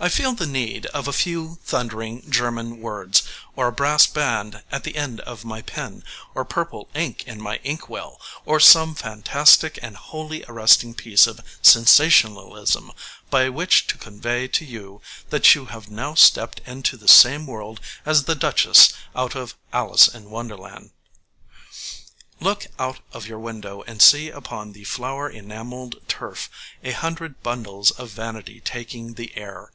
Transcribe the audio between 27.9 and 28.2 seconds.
of